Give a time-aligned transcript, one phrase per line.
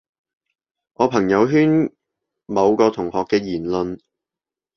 [0.95, 1.93] 我朋友圈
[2.47, 3.99] 某個同學嘅言論